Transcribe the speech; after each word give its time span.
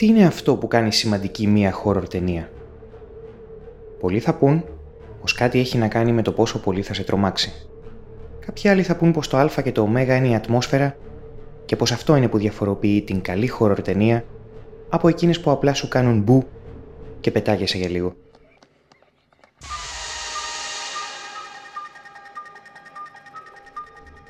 τι 0.00 0.06
είναι 0.06 0.26
αυτό 0.26 0.56
που 0.56 0.68
κάνει 0.68 0.92
σημαντική 0.92 1.46
μία 1.46 1.74
horror 1.84 2.08
ταινία; 2.10 2.50
Πολλοί 4.00 4.20
θα 4.20 4.34
πούν 4.34 4.64
πως 5.20 5.32
κάτι 5.32 5.58
έχει 5.58 5.78
να 5.78 5.88
κάνει 5.88 6.12
με 6.12 6.22
το 6.22 6.32
πόσο 6.32 6.60
πολύ 6.60 6.82
θα 6.82 6.94
σε 6.94 7.04
τρομάξει. 7.04 7.52
Κάποιοι 8.46 8.70
άλλοι 8.70 8.82
θα 8.82 8.96
πούν 8.96 9.12
πως 9.12 9.28
το 9.28 9.36
α 9.36 9.48
και 9.64 9.72
το 9.72 9.82
ω 9.82 9.98
είναι 9.98 10.28
η 10.28 10.34
ατμόσφαιρα 10.34 10.96
και 11.64 11.76
πως 11.76 11.92
αυτό 11.92 12.16
είναι 12.16 12.28
που 12.28 12.38
διαφοροποιεί 12.38 13.02
την 13.02 13.20
καλή 13.20 13.50
horror 13.58 13.78
ταινία 13.82 14.24
από 14.88 15.08
εκείνες 15.08 15.40
που 15.40 15.50
απλά 15.50 15.74
σου 15.74 15.88
κάνουν 15.88 16.20
μπου 16.20 16.44
και 17.20 17.30
πετάγεσαι 17.30 17.78
για 17.78 17.88
λίγο. 17.88 18.14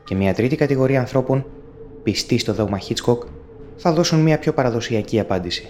Και 0.05 0.15
μια 0.15 0.35
τρίτη 0.35 0.57
κατηγορία 0.57 1.01
ανθρώπων, 1.01 1.47
πιστοί 2.03 2.39
στο 2.39 2.55
δόγμα 2.55 2.79
Hitchcock, 2.89 3.19
θα 3.83 3.93
δώσουν 3.93 4.21
μια 4.21 4.39
πιο 4.39 4.53
παραδοσιακή 4.53 5.21
απάντηση. 5.21 5.69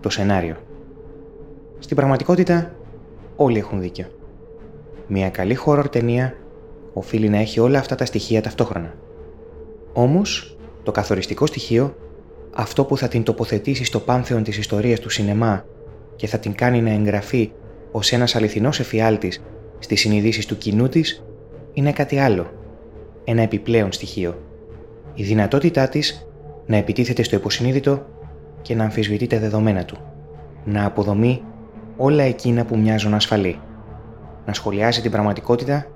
Το 0.00 0.10
σενάριο. 0.10 0.56
Στην 1.78 1.96
πραγματικότητα, 1.96 2.74
όλοι 3.36 3.58
έχουν 3.58 3.80
δίκιο. 3.80 4.06
Μια 5.06 5.30
καλή 5.30 5.58
horror 5.66 5.84
ταινία 5.90 6.34
οφείλει 6.92 7.28
να 7.28 7.38
έχει 7.38 7.60
όλα 7.60 7.78
αυτά 7.78 7.94
τα 7.94 8.04
στοιχεία 8.04 8.42
ταυτόχρονα. 8.42 8.94
Όμως, 9.92 10.56
το 10.82 10.90
καθοριστικό 10.90 11.46
στοιχείο, 11.46 11.96
αυτό 12.54 12.84
που 12.84 12.96
θα 12.96 13.08
την 13.08 13.22
τοποθετήσει 13.22 13.84
στο 13.84 14.00
πάνθεον 14.00 14.42
της 14.42 14.58
ιστορίας 14.58 15.00
του 15.00 15.08
σινεμά 15.10 15.64
και 16.16 16.26
θα 16.26 16.38
την 16.38 16.54
κάνει 16.54 16.80
να 16.80 16.90
εγγραφεί 16.90 17.52
ως 17.92 18.12
ένας 18.12 18.36
αληθινός 18.36 18.80
εφιάλτης 18.80 19.42
στις 19.78 20.00
συνειδήσεις 20.00 20.46
του 20.46 20.56
κοινού 20.56 20.88
της, 20.88 21.24
είναι 21.72 21.92
κάτι 21.92 22.18
άλλο. 22.18 22.52
Ένα 23.24 23.42
επιπλέον 23.42 23.92
στοιχείο. 23.92 24.38
Η 25.14 25.22
δυνατότητά 25.22 25.88
της 25.88 26.27
να 26.68 26.76
επιτίθεται 26.76 27.22
στο 27.22 27.36
υποσυνείδητο 27.36 28.06
και 28.62 28.74
να 28.74 28.84
αμφισβητεί 28.84 29.26
τα 29.26 29.38
δεδομένα 29.38 29.84
του. 29.84 29.98
Να 30.64 30.84
αποδομεί 30.84 31.42
όλα 31.96 32.22
εκείνα 32.22 32.64
που 32.64 32.78
μοιάζουν 32.78 33.14
ασφαλή. 33.14 33.60
Να 34.46 34.52
σχολιάσει 34.52 35.02
την 35.02 35.10
πραγματικότητα, 35.10 35.86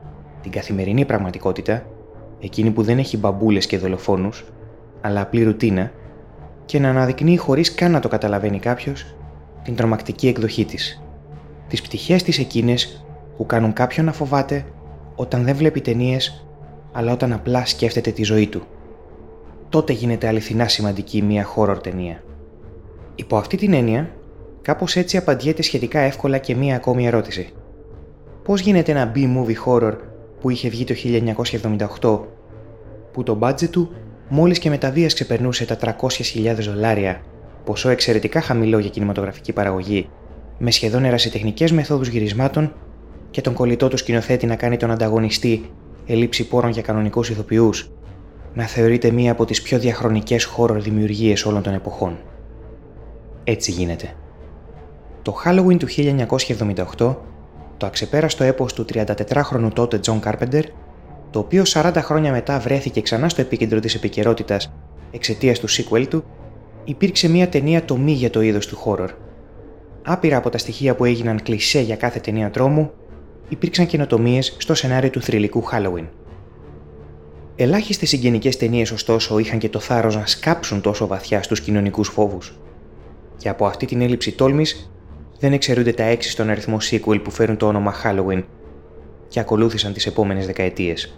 την 0.43 0.51
καθημερινή 0.51 1.05
πραγματικότητα, 1.05 1.87
εκείνη 2.41 2.71
που 2.71 2.83
δεν 2.83 2.99
έχει 2.99 3.17
μπαμπούλες 3.17 3.67
και 3.67 3.79
δολοφόνους, 3.79 4.45
αλλά 5.01 5.21
απλή 5.21 5.43
ρουτίνα, 5.43 5.93
και 6.65 6.79
να 6.79 6.89
αναδεικνύει 6.89 7.37
χωρίς 7.37 7.75
καν 7.75 7.91
να 7.91 8.01
το 8.01 8.09
καταλαβαίνει 8.09 8.59
κάποιος 8.59 9.15
την 9.63 9.77
τρομακτική 9.77 10.29
εκδοχή 10.29 10.65
της. 10.65 11.03
Τις 11.69 11.83
πτυχές 11.83 12.23
της 12.23 12.39
εκείνες 12.39 13.05
που 13.37 13.47
κάνουν 13.47 13.73
κάποιον 13.73 14.07
να 14.07 14.13
φοβάται 14.13 14.65
όταν 15.15 15.45
δεν 15.45 15.57
βλέπει 15.57 15.81
ταινίες, 15.81 16.47
αλλά 16.93 17.13
όταν 17.13 17.33
απλά 17.33 17.67
σκέφτεται 17.67 18.11
τη 18.11 18.23
ζωή 18.23 18.47
του. 18.47 18.63
Τότε 19.73 19.93
γίνεται 19.93 20.27
αληθινά 20.27 20.69
σημαντική 20.69 21.23
μια 21.23 21.47
horror 21.57 21.83
ταινία. 21.83 22.23
Υπό 23.15 23.37
αυτή 23.37 23.57
την 23.57 23.73
έννοια, 23.73 24.11
κάπως 24.63 24.97
έτσι 24.97 25.17
απαντιέται 25.17 25.63
σχετικά 25.63 26.01
εύκολα 26.01 26.39
και 26.39 26.57
μία 26.57 26.77
ακόμη 26.77 27.07
ερώτηση. 27.07 27.53
Πώς 28.45 28.61
γίνεται 28.61 28.93
ένα 28.93 29.13
B-movie 29.15 29.65
horror 29.67 29.97
που 30.41 30.51
είχε 30.51 30.69
βγει 30.69 30.85
το 30.85 30.95
1978, 32.01 32.21
που 33.13 33.23
το 33.23 33.39
budget 33.43 33.69
του 33.71 33.91
μόλις 34.29 34.59
και 34.59 34.71
με 34.71 34.79
τα 34.79 34.91
βίας 34.91 35.15
ξεπερνούσε 35.15 35.65
τα 35.65 35.77
300.000 35.81 36.55
δολάρια, 36.61 37.21
ποσό 37.65 37.89
εξαιρετικά 37.89 38.41
χαμηλό 38.41 38.79
για 38.79 38.91
κινηματογραφική 38.91 39.53
παραγωγή, 39.53 40.09
με 40.59 40.71
σχεδόν 40.71 41.05
ερασιτεχνικές 41.05 41.73
μεθόδους 41.73 42.09
γυρισμάτων 42.09 42.73
και 43.31 43.41
τον 43.41 43.53
κολλητό 43.53 43.89
του 43.89 43.97
σκηνοθέτη 43.97 44.47
να 44.47 44.57
κάνει 44.57 44.77
τον 44.77 44.91
ανταγωνιστή 44.91 45.71
ελήψη 46.07 46.49
πόρων 46.49 46.71
για 46.71 46.83
κανονικούς 46.83 47.31
ηθοποιούς, 47.31 47.91
να 48.55 48.67
θεωρείται 48.67 49.11
μία 49.11 49.33
από 49.33 49.45
τις 49.45 49.63
πιο 49.63 49.79
διαχρονικές 49.79 50.45
χώρο 50.45 50.81
δημιουργίες 50.81 51.45
όλων 51.45 51.63
των 51.63 51.75
εποχών. 51.75 52.19
Έτσι 53.45 53.71
γίνεται. 53.71 54.15
Το 55.23 55.35
Halloween 55.45 55.77
του 55.79 55.87
1978, 56.99 57.17
το 57.77 57.87
αξεπέραστο 57.87 58.45
έπος 58.45 58.73
του 58.73 58.85
34χρονου 58.93 59.71
τότε 59.73 60.01
John 60.07 60.21
Carpenter, 60.21 60.63
το 61.31 61.39
οποίο 61.39 61.63
40 61.67 61.93
χρόνια 61.97 62.33
μετά 62.33 62.59
βρέθηκε 62.59 63.01
ξανά 63.01 63.29
στο 63.29 63.41
επίκεντρο 63.41 63.81
της 63.81 63.95
επικαιρότητας 63.95 64.73
εξαιτίας 65.11 65.59
του 65.59 65.69
sequel 65.71 66.07
του, 66.09 66.25
υπήρξε 66.85 67.29
μια 67.29 67.49
ταινία 67.49 67.85
τομή 67.85 68.13
για 68.13 68.31
το 68.31 68.41
είδος 68.41 68.67
του 68.67 68.79
horror. 68.85 69.09
Άπειρα 70.03 70.37
από 70.37 70.51
τα 70.51 70.59
στοιχεία 70.59 70.95
που 70.95 71.05
έγιναν 71.05 71.43
κλισέ 71.43 71.81
για 71.81 71.97
κάθε 71.97 72.21
ταινία 72.21 72.51
τρόμου, 72.51 72.91
υπήρξαν 73.49 73.87
καινοτομίες 73.87 74.57
στο 74.59 74.75
σενάριο 74.75 75.11
του 75.11 75.23
θρηλυκού 75.23 75.63
Halloween. 75.73 76.07
Ελάχιστες 77.57 78.09
συγγενικές 78.09 78.57
ταινίες, 78.57 78.91
ωστόσο, 78.91 79.39
είχαν 79.39 79.59
και 79.59 79.69
το 79.69 79.79
θάρρος 79.79 80.17
να 80.17 80.27
σκάψουν 80.27 80.81
τόσο 80.81 81.07
βαθιά 81.07 81.43
στους 81.43 81.61
κοινωνικούς 81.61 82.09
φόβους. 82.09 82.59
Και 83.37 83.49
από 83.49 83.67
αυτή 83.67 83.87
την 83.87 84.01
έλλειψη 84.01 84.33
τόλμης 84.33 84.93
δεν 85.39 85.53
εξαιρούνται 85.53 85.93
τα 85.93 86.03
έξι 86.03 86.31
στον 86.31 86.51
αριθμό 86.51 86.77
sequel 86.91 87.23
που 87.23 87.31
φέρουν 87.31 87.57
το 87.57 87.67
όνομα 87.67 87.95
Halloween 88.05 88.43
και 89.29 89.41
ακολούθησαν 89.41 89.93
τις 89.93 90.07
επόμενες 90.07 90.47
δεκαετίες. 90.47 91.17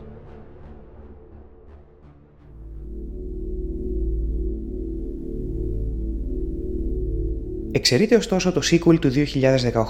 Εξαιρείται 7.73 8.17
ωστόσο 8.17 8.53
το 8.53 8.61
sequel 8.71 8.99
του 9.01 9.11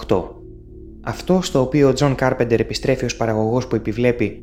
2018, 0.09 0.23
αυτό 1.01 1.41
στο 1.43 1.61
οποίο 1.61 1.89
ο 1.89 1.93
John 1.97 2.15
Carpenter 2.17 2.59
επιστρέφει 2.59 3.05
ως 3.05 3.17
παραγωγός 3.17 3.67
που 3.67 3.75
επιβλέπει 3.75 4.43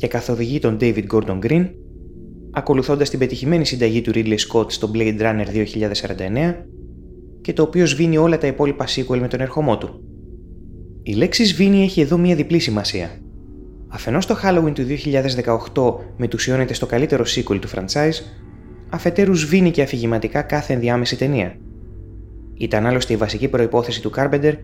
και 0.00 0.06
καθοδηγεί 0.06 0.58
τον 0.58 0.76
David 0.80 1.04
Gordon 1.12 1.38
Green, 1.42 1.70
ακολουθώντας 2.50 3.10
την 3.10 3.18
πετυχημένη 3.18 3.66
συνταγή 3.66 4.00
του 4.00 4.10
Ridley 4.14 4.36
Scott 4.48 4.72
στο 4.72 4.90
Blade 4.94 5.20
Runner 5.20 5.44
2049 5.46 6.54
και 7.40 7.52
το 7.52 7.62
οποίο 7.62 7.86
σβήνει 7.86 8.16
όλα 8.16 8.38
τα 8.38 8.46
υπόλοιπα 8.46 8.86
sequel 8.88 9.18
με 9.18 9.28
τον 9.28 9.40
ερχομό 9.40 9.78
του. 9.78 10.00
Η 11.02 11.12
λέξη 11.12 11.44
σβήνει 11.44 11.82
έχει 11.82 12.00
εδώ 12.00 12.18
μία 12.18 12.34
διπλή 12.34 12.58
σημασία. 12.58 13.10
Αφενός 13.88 14.26
το 14.26 14.36
Halloween 14.42 14.72
του 14.74 14.86
2018 15.74 16.04
μετουσιώνεται 16.16 16.74
στο 16.74 16.86
καλύτερο 16.86 17.24
sequel 17.26 17.58
του 17.60 17.68
franchise, 17.68 18.22
αφετέρου 18.90 19.34
σβήνει 19.34 19.70
και 19.70 19.82
αφηγηματικά 19.82 20.42
κάθε 20.42 20.72
ενδιάμεση 20.72 21.16
ταινία. 21.16 21.56
Ήταν 22.54 22.86
άλλωστε 22.86 23.12
η 23.12 23.16
βασική 23.16 23.48
προϋπόθεση 23.48 24.02
του 24.02 24.12
Carpenter 24.16 24.54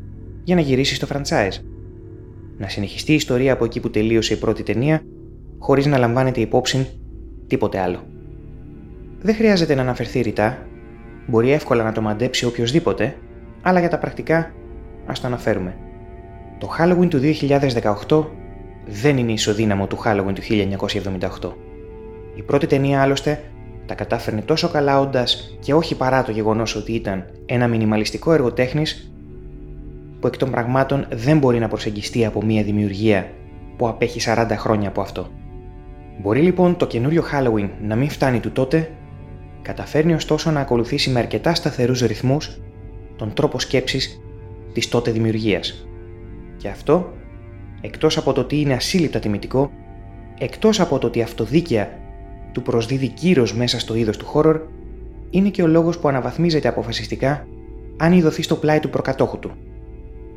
για 0.44 0.54
να 0.54 0.60
γυρίσει 0.60 0.94
στο 0.94 1.06
franchise. 1.12 1.62
Να 2.58 2.68
συνεχιστεί 2.68 3.12
η 3.12 3.14
ιστορία 3.14 3.52
από 3.52 3.64
εκεί 3.64 3.80
που 3.80 3.90
τελείωσε 3.90 4.34
η 4.34 4.36
πρώτη 4.36 4.62
ταινία, 4.62 5.02
χωρίς 5.58 5.86
να 5.86 5.98
λαμβάνεται 5.98 6.40
υπόψη 6.40 7.00
τίποτε 7.46 7.78
άλλο. 7.78 8.06
Δεν 9.20 9.34
χρειάζεται 9.34 9.74
να 9.74 9.82
αναφερθεί 9.82 10.20
ρητά, 10.20 10.66
μπορεί 11.26 11.52
εύκολα 11.52 11.82
να 11.82 11.92
το 11.92 12.02
μαντέψει 12.02 12.46
οποιοδήποτε, 12.46 13.16
αλλά 13.62 13.80
για 13.80 13.88
τα 13.88 13.98
πρακτικά 13.98 14.52
ας 15.06 15.20
το 15.20 15.26
αναφέρουμε. 15.26 15.76
Το 16.58 16.68
Halloween 16.78 17.08
του 17.08 17.20
2018 18.08 18.24
δεν 18.86 19.18
είναι 19.18 19.32
ισοδύναμο 19.32 19.86
του 19.86 19.98
Halloween 20.04 20.32
του 20.34 20.42
1978. 21.42 21.52
Η 22.34 22.42
πρώτη 22.42 22.66
ταινία 22.66 23.02
άλλωστε 23.02 23.42
τα 23.86 23.94
κατάφερνε 23.94 24.40
τόσο 24.40 24.68
καλά 24.68 25.00
όντας 25.00 25.56
και 25.60 25.74
όχι 25.74 25.96
παρά 25.96 26.22
το 26.22 26.30
γεγονός 26.30 26.76
ότι 26.76 26.92
ήταν 26.92 27.24
ένα 27.46 27.68
μινιμαλιστικό 27.68 28.32
έργο 28.32 28.52
τέχνης 28.52 29.10
που 30.20 30.26
εκ 30.26 30.36
των 30.36 30.50
πραγμάτων 30.50 31.06
δεν 31.12 31.38
μπορεί 31.38 31.58
να 31.58 31.68
προσεγγιστεί 31.68 32.24
από 32.24 32.42
μια 32.42 32.62
δημιουργία 32.62 33.30
που 33.76 33.88
απέχει 33.88 34.20
40 34.24 34.46
χρόνια 34.56 34.88
από 34.88 35.00
αυτό. 35.00 35.28
Μπορεί 36.22 36.40
λοιπόν 36.40 36.76
το 36.76 36.86
καινούριο 36.86 37.24
Halloween 37.32 37.68
να 37.82 37.96
μην 37.96 38.08
φτάνει 38.08 38.40
του 38.40 38.52
τότε, 38.52 38.90
καταφέρνει 39.62 40.14
ωστόσο 40.14 40.50
να 40.50 40.60
ακολουθήσει 40.60 41.10
με 41.10 41.18
αρκετά 41.18 41.54
σταθερούς 41.54 42.00
ρυθμούς 42.00 42.60
τον 43.16 43.32
τρόπο 43.34 43.58
σκέψης 43.58 44.20
της 44.72 44.88
τότε 44.88 45.10
δημιουργίας. 45.10 45.86
Και 46.56 46.68
αυτό, 46.68 47.12
εκτός 47.80 48.16
από 48.16 48.32
το 48.32 48.40
ότι 48.40 48.60
είναι 48.60 48.74
ασύλληπτα 48.74 49.18
τιμητικό, 49.18 49.70
εκτός 50.38 50.80
από 50.80 50.98
το 50.98 51.06
ότι 51.06 51.22
αυτοδίκαια 51.22 51.98
του 52.52 52.62
προσδίδει 52.62 53.08
κύρος 53.08 53.54
μέσα 53.54 53.80
στο 53.80 53.94
είδος 53.94 54.16
του 54.16 54.26
horror, 54.34 54.60
είναι 55.30 55.48
και 55.48 55.62
ο 55.62 55.66
λόγος 55.66 55.98
που 55.98 56.08
αναβαθμίζεται 56.08 56.68
αποφασιστικά 56.68 57.46
αν 57.96 58.12
ειδωθεί 58.12 58.42
στο 58.42 58.56
πλάι 58.56 58.80
του 58.80 58.90
προκατόχου 58.90 59.38
του 59.38 59.50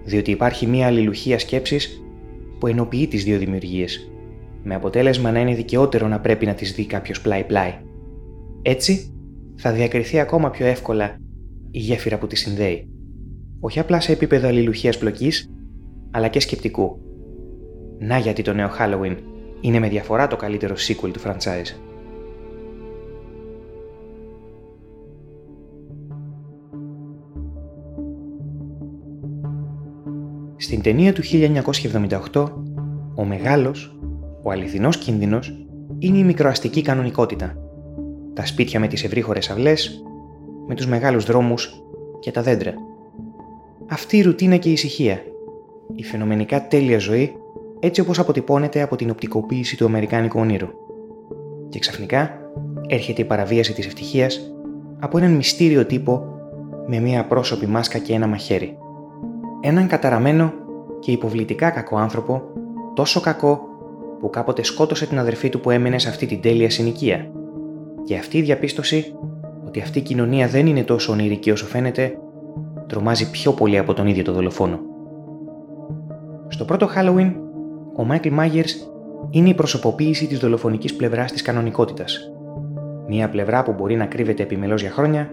διότι 0.03 0.31
υπάρχει 0.31 0.67
μία 0.67 0.87
αλληλουχία 0.87 1.39
σκέψης 1.39 2.03
που 2.59 2.67
ενοποιεί 2.67 3.07
τις 3.07 3.23
δύο 3.23 3.37
δημιουργίες, 3.37 4.11
με 4.63 4.75
αποτέλεσμα 4.75 5.31
να 5.31 5.39
είναι 5.39 5.55
δικαιότερο 5.55 6.07
να 6.07 6.19
πρέπει 6.19 6.45
να 6.45 6.53
τις 6.53 6.73
δει 6.73 6.85
κάποιος 6.85 7.21
πλάι-πλάι. 7.21 7.73
Έτσι, 8.61 9.13
θα 9.55 9.71
διακριθεί 9.71 10.19
ακόμα 10.19 10.49
πιο 10.49 10.65
εύκολα 10.65 11.17
η 11.71 11.79
γέφυρα 11.79 12.17
που 12.17 12.27
της 12.27 12.39
συνδέει, 12.39 12.87
όχι 13.59 13.79
απλά 13.79 13.99
σε 13.99 14.11
επίπεδο 14.11 14.47
αλληλουχίας 14.47 14.97
πλοκής, 14.97 15.51
αλλά 16.11 16.27
και 16.27 16.39
σκεπτικού. 16.39 16.99
Να 17.99 18.17
γιατί 18.17 18.41
το 18.41 18.53
νέο 18.53 18.69
Halloween 18.79 19.15
είναι 19.61 19.79
με 19.79 19.89
διαφορά 19.89 20.27
το 20.27 20.35
καλύτερο 20.35 20.75
sequel 20.75 21.11
του 21.13 21.19
franchise. 21.19 21.75
Στην 30.55 30.81
ταινία 30.81 31.13
του 31.13 31.21
1978, 32.31 32.51
ο 33.15 33.25
μεγάλος, 33.25 33.98
ο 34.49 34.51
αληθινός 34.51 34.97
κίνδυνος, 34.97 35.65
είναι 35.99 36.17
η 36.17 36.23
μικροαστική 36.23 36.81
κανονικότητα. 36.81 37.55
Τα 38.33 38.45
σπίτια 38.45 38.79
με 38.79 38.87
τις 38.87 39.03
ευρύχωρες 39.03 39.49
αυλές, 39.49 40.03
με 40.67 40.75
τους 40.75 40.87
μεγάλους 40.87 41.25
δρόμους 41.25 41.83
και 42.19 42.31
τα 42.31 42.41
δέντρα. 42.41 42.73
Αυτή 43.89 44.17
η 44.17 44.21
ρουτίνα 44.21 44.57
και 44.57 44.69
η 44.69 44.71
ησυχία. 44.71 45.21
Η 45.95 46.03
φαινομενικά 46.03 46.67
τέλεια 46.67 46.99
ζωή 46.99 47.35
έτσι 47.79 48.01
όπως 48.01 48.19
αποτυπώνεται 48.19 48.81
από 48.81 48.95
την 48.95 49.09
οπτικοποίηση 49.09 49.77
του 49.77 49.85
Αμερικάνικου 49.85 50.39
ονείρου. 50.39 50.67
Και 51.69 51.79
ξαφνικά 51.79 52.31
έρχεται 52.87 53.21
η 53.21 53.25
παραβίαση 53.25 53.73
της 53.73 53.85
ευτυχίας 53.85 54.53
από 54.99 55.17
έναν 55.17 55.31
μυστήριο 55.31 55.85
τύπο 55.85 56.25
με 56.87 56.99
μία 56.99 57.25
πρόσωπη 57.25 57.65
μάσκα 57.65 57.97
και 57.97 58.13
ένα 58.13 58.27
μαχαίρι. 58.27 58.77
Έναν 59.61 59.87
καταραμένο 59.87 60.53
και 60.99 61.11
υποβλητικά 61.11 61.69
κακό 61.69 61.97
άνθρωπο, 61.97 62.41
τόσο 62.93 63.19
κακό 63.19 63.68
που 64.19 64.29
κάποτε 64.29 64.63
σκότωσε 64.63 65.05
την 65.05 65.19
αδερφή 65.19 65.49
του 65.49 65.59
που 65.59 65.69
έμενε 65.69 65.99
σε 65.99 66.09
αυτή 66.09 66.25
την 66.25 66.41
τέλεια 66.41 66.69
συνοικία. 66.69 67.31
Και 68.03 68.17
αυτή 68.17 68.37
η 68.37 68.41
διαπίστωση 68.41 69.15
ότι 69.67 69.81
αυτή 69.81 69.99
η 69.99 70.01
κοινωνία 70.01 70.47
δεν 70.47 70.67
είναι 70.67 70.83
τόσο 70.83 71.11
ονειρική 71.11 71.51
όσο 71.51 71.65
φαίνεται, 71.65 72.17
τρομάζει 72.87 73.31
πιο 73.31 73.51
πολύ 73.51 73.77
από 73.77 73.93
τον 73.93 74.07
ίδιο 74.07 74.23
το 74.23 74.31
δολοφόνο. 74.31 74.79
Στο 76.47 76.65
πρώτο 76.65 76.87
Halloween, 76.95 77.33
ο 77.95 78.05
Michael 78.09 78.39
Myers 78.39 78.69
είναι 79.29 79.49
η 79.49 79.53
προσωποποίηση 79.53 80.27
της 80.27 80.39
δολοφονικής 80.39 80.95
πλευράς 80.95 81.31
της 81.31 81.41
κανονικότητας. 81.41 82.31
Μία 83.07 83.29
πλευρά 83.29 83.63
που 83.63 83.73
μπορεί 83.73 83.95
να 83.95 84.05
κρύβεται 84.05 84.43
επιμελώς 84.43 84.81
για 84.81 84.91
χρόνια, 84.91 85.29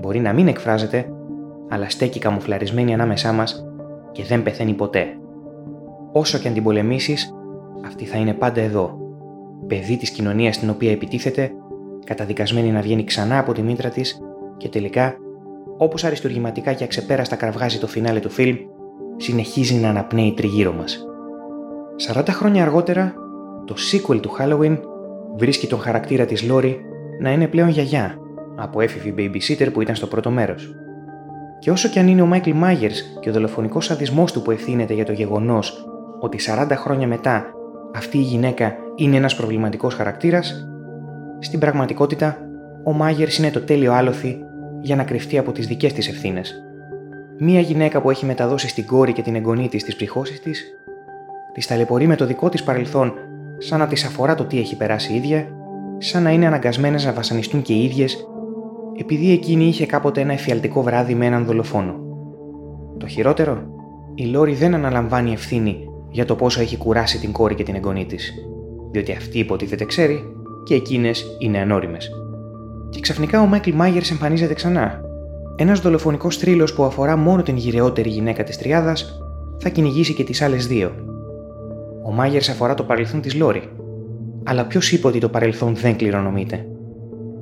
μπορεί 0.00 0.20
να 0.20 0.32
μην 0.32 0.48
εκφράζεται, 0.48 1.06
αλλά 1.68 1.88
στέκει 1.88 2.18
καμουφλαρισμένη 2.18 2.94
ανάμεσά 2.94 3.32
μας 3.32 3.66
και 4.12 4.24
δεν 4.24 4.42
πεθαίνει 4.42 4.72
ποτέ. 4.72 5.06
Όσο 6.12 6.38
και 6.38 6.48
αν 6.48 6.54
την 6.54 6.62
πολεμήσεις, 6.62 7.34
αυτή 7.84 8.04
θα 8.04 8.18
είναι 8.18 8.34
πάντα 8.34 8.60
εδώ. 8.60 8.98
Παιδί 9.66 9.96
της 9.96 10.10
κοινωνίας 10.10 10.54
στην 10.54 10.70
οποία 10.70 10.90
επιτίθεται, 10.90 11.50
καταδικασμένη 12.04 12.70
να 12.70 12.80
βγαίνει 12.80 13.04
ξανά 13.04 13.38
από 13.38 13.52
τη 13.52 13.62
μήτρα 13.62 13.88
της 13.88 14.20
και 14.56 14.68
τελικά, 14.68 15.16
όπως 15.76 16.04
αριστουργηματικά 16.04 16.72
και 16.72 16.84
αξεπέραστα 16.84 17.36
κραυγάζει 17.36 17.78
το 17.78 17.86
φινάλε 17.86 18.20
του 18.20 18.30
φιλμ, 18.30 18.56
συνεχίζει 19.16 19.74
να 19.74 19.88
αναπνέει 19.88 20.32
τριγύρω 20.36 20.72
μας. 20.72 21.06
40 22.14 22.22
χρόνια 22.28 22.62
αργότερα, 22.62 23.14
το 23.64 23.74
sequel 23.92 24.20
του 24.20 24.30
Halloween 24.38 24.78
βρίσκει 25.36 25.66
τον 25.66 25.80
χαρακτήρα 25.80 26.24
της 26.24 26.42
Λόρι 26.42 26.80
να 27.20 27.32
είναι 27.32 27.46
πλέον 27.46 27.68
γιαγιά 27.68 28.18
από 28.56 28.80
έφηβη 28.80 29.14
babysitter 29.18 29.72
που 29.72 29.80
ήταν 29.80 29.94
στο 29.94 30.06
πρώτο 30.06 30.30
μέρος. 30.30 30.74
Και 31.58 31.70
όσο 31.70 31.88
και 31.88 31.98
αν 31.98 32.08
είναι 32.08 32.22
ο 32.22 32.26
Μάικλ 32.26 32.50
Μάγερς 32.50 33.18
και 33.20 33.30
ο 33.30 33.32
δολοφονικός 33.32 33.84
σαδισμός 33.84 34.32
του 34.32 34.42
που 34.42 34.50
ευθύνεται 34.50 34.94
για 34.94 35.04
το 35.04 35.12
γεγονός 35.12 35.86
ότι 36.20 36.38
40 36.46 36.70
χρόνια 36.70 37.06
μετά 37.06 37.54
αυτή 37.94 38.18
η 38.18 38.22
γυναίκα 38.22 38.76
είναι 38.96 39.16
ένας 39.16 39.36
προβληματικός 39.36 39.94
χαρακτήρας, 39.94 40.66
στην 41.38 41.58
πραγματικότητα 41.58 42.38
ο 42.84 42.92
Μάγερς 42.92 43.38
είναι 43.38 43.50
το 43.50 43.60
τέλειο 43.60 43.92
άλοθη 43.92 44.38
για 44.80 44.96
να 44.96 45.04
κρυφτεί 45.04 45.38
από 45.38 45.52
τις 45.52 45.66
δικές 45.66 45.92
της 45.92 46.08
ευθύνες. 46.08 46.64
Μία 47.38 47.60
γυναίκα 47.60 48.00
που 48.00 48.10
έχει 48.10 48.26
μεταδώσει 48.26 48.68
στην 48.68 48.86
κόρη 48.86 49.12
και 49.12 49.22
την 49.22 49.34
εγγονή 49.34 49.68
της 49.68 49.84
τις 49.84 49.96
ψυχώσεις 49.96 50.40
της, 50.40 50.64
της 51.52 51.66
ταλαιπωρεί 51.66 52.06
με 52.06 52.16
το 52.16 52.26
δικό 52.26 52.48
της 52.48 52.62
παρελθόν 52.62 53.12
σαν 53.58 53.78
να 53.78 53.86
της 53.86 54.04
αφορά 54.04 54.34
το 54.34 54.44
τι 54.44 54.58
έχει 54.58 54.76
περάσει 54.76 55.12
η 55.12 55.16
ίδια, 55.16 55.46
σαν 55.98 56.22
να 56.22 56.30
είναι 56.30 56.46
αναγκασμένες 56.46 57.04
να 57.04 57.12
βασανιστούν 57.12 57.62
και 57.62 57.72
οι 57.72 57.84
ίδιες 57.84 58.26
επειδή 58.98 59.32
εκείνη 59.32 59.64
είχε 59.64 59.86
κάποτε 59.86 60.20
ένα 60.20 60.32
εφιαλτικό 60.32 60.82
βράδυ 60.82 61.14
με 61.14 61.26
έναν 61.26 61.44
δολοφόνο. 61.44 61.94
Το 62.98 63.06
χειρότερο, 63.06 63.62
η 64.14 64.24
Λόρι 64.24 64.54
δεν 64.54 64.74
αναλαμβάνει 64.74 65.32
ευθύνη 65.32 65.91
για 66.12 66.24
το 66.24 66.34
πόσο 66.34 66.60
έχει 66.60 66.76
κουράσει 66.76 67.18
την 67.18 67.32
κόρη 67.32 67.54
και 67.54 67.62
την 67.62 67.74
εγγονή 67.74 68.06
της, 68.06 68.32
διότι 68.90 69.12
αυτή 69.12 69.38
υποτίθεται 69.38 69.84
ξέρει 69.84 70.24
και 70.64 70.74
εκείνες 70.74 71.36
είναι 71.38 71.58
ανώριμες. 71.58 72.10
Και 72.90 73.00
ξαφνικά 73.00 73.40
ο 73.40 73.46
Μάικλ 73.46 73.70
Μάγερς 73.74 74.10
εμφανίζεται 74.10 74.54
ξανά. 74.54 75.00
Ένας 75.56 75.80
δολοφονικός 75.80 76.38
τρίλο 76.38 76.68
που 76.74 76.84
αφορά 76.84 77.16
μόνο 77.16 77.42
την 77.42 77.56
γυρεότερη 77.56 78.08
γυναίκα 78.08 78.44
της 78.44 78.58
Τριάδας 78.58 79.20
θα 79.58 79.68
κυνηγήσει 79.68 80.14
και 80.14 80.24
τις 80.24 80.42
άλλες 80.42 80.66
δύο. 80.66 80.92
Ο 82.06 82.12
Μάγερς 82.12 82.48
αφορά 82.48 82.74
το 82.74 82.82
παρελθόν 82.82 83.20
της 83.20 83.34
Λόρι. 83.34 83.68
Αλλά 84.44 84.66
ποιος 84.66 84.92
είπε 84.92 85.06
ότι 85.06 85.18
το 85.18 85.28
παρελθόν 85.28 85.74
δεν 85.74 85.96
κληρονομείται; 85.96 86.66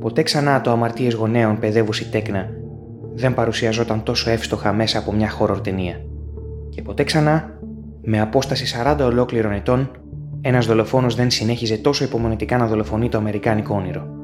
Ποτέ 0.01 0.23
ξανά 0.23 0.61
το 0.61 0.71
αμαρτίες 0.71 1.15
γονέων 1.15 1.59
παιδεύουση 1.59 2.11
τέκνα 2.11 2.49
δεν 3.15 3.35
παρουσιαζόταν 3.35 4.03
τόσο 4.03 4.31
εύστοχα 4.31 4.73
μέσα 4.73 4.99
από 4.99 5.13
μια 5.13 5.31
χώρο 5.31 5.61
ταινία. 5.61 6.05
Και 6.69 6.83
ποτέ 6.83 7.05
ξανά, 7.05 7.60
με 8.03 8.21
απόσταση 8.21 8.83
40 8.85 8.99
ολόκληρων 9.01 9.53
ετών, 9.53 9.91
ένας 10.41 10.67
δολοφόνος 10.67 11.15
δεν 11.15 11.31
συνέχιζε 11.31 11.77
τόσο 11.77 12.05
υπομονετικά 12.05 12.57
να 12.57 12.67
δολοφονεί 12.67 13.09
το 13.09 13.19
αμερικάνικο 13.19 13.75
όνειρο. 13.75 14.19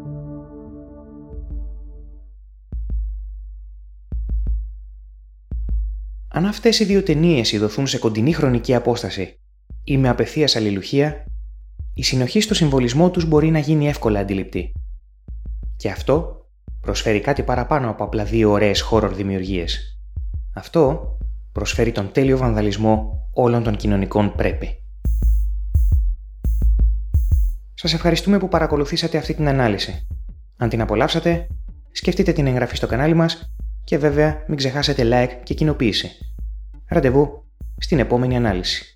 Αν 6.28 6.46
αυτές 6.46 6.78
οι 6.78 6.84
δύο 6.84 7.02
ταινίες 7.02 7.52
ειδωθούν 7.52 7.86
σε 7.86 7.98
κοντινή 7.98 8.32
χρονική 8.32 8.74
απόσταση 8.74 9.38
ή 9.84 9.98
με 9.98 10.08
απευθείας 10.08 10.56
αλληλουχία, 10.56 11.24
η 11.94 12.02
συνοχή 12.02 12.40
στο 12.40 12.54
συμβολισμό 12.54 13.10
τους 13.10 13.24
μπορεί 13.24 13.50
να 13.50 13.58
γίνει 13.58 13.88
εύκολα 13.88 14.20
αντιληπτή. 14.20 14.72
Και 15.76 15.90
αυτό 15.90 16.46
προσφέρει 16.80 17.20
κάτι 17.20 17.42
παραπάνω 17.42 17.90
από 17.90 18.04
απλά 18.04 18.24
δύο 18.24 18.50
ωραίες 18.50 18.80
χώρορ 18.80 19.14
δημιουργίες. 19.14 20.00
Αυτό 20.54 21.10
προσφέρει 21.52 21.92
τον 21.92 22.12
τέλειο 22.12 22.38
βανδαλισμό 22.38 23.25
όλων 23.38 23.62
των 23.62 23.76
κοινωνικών 23.76 24.34
πρέπει. 24.34 24.82
Σας 27.74 27.94
ευχαριστούμε 27.94 28.38
που 28.38 28.48
παρακολουθήσατε 28.48 29.18
αυτή 29.18 29.34
την 29.34 29.48
ανάλυση. 29.48 30.06
Αν 30.56 30.68
την 30.68 30.80
απολαύσατε, 30.80 31.46
σκεφτείτε 31.92 32.32
την 32.32 32.46
εγγραφή 32.46 32.76
στο 32.76 32.86
κανάλι 32.86 33.14
μας 33.14 33.54
και 33.84 33.98
βέβαια 33.98 34.44
μην 34.46 34.56
ξεχάσετε 34.56 35.02
like 35.12 35.40
και 35.42 35.54
κοινοποίηση. 35.54 36.10
Ραντεβού 36.88 37.44
στην 37.78 37.98
επόμενη 37.98 38.36
ανάλυση. 38.36 38.95